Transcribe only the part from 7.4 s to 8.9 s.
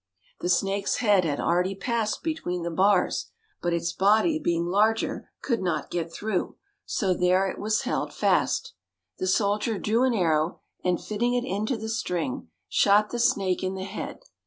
it was held fast.